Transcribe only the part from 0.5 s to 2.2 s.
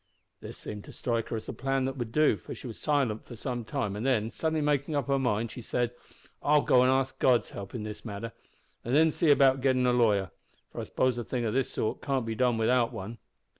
seemed to strike her as a plan that would